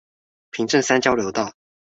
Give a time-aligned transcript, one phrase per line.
[0.49, 1.53] 平鎮三交流道